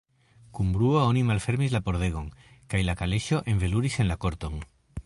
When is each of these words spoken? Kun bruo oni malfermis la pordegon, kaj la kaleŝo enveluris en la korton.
Kun 0.59 0.67
bruo 0.77 1.03
oni 1.09 1.21
malfermis 1.27 1.75
la 1.75 1.83
pordegon, 1.89 2.33
kaj 2.73 2.83
la 2.89 2.97
kaleŝo 3.03 3.45
enveluris 3.55 4.01
en 4.05 4.13
la 4.15 4.21
korton. 4.27 4.63